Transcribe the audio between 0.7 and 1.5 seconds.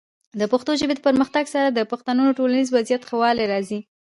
ژبې د پرمختګ